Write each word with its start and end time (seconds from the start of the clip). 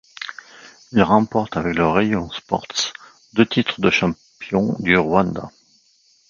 Il 0.93 1.03
remporte 1.03 1.57
avec 1.57 1.75
le 1.75 1.87
Rayon 1.87 2.27
Sports, 2.31 2.91
deux 3.33 3.45
titres 3.45 3.81
de 3.81 3.91
champion 3.91 4.75
du 4.79 4.97
Rwanda. 4.97 5.51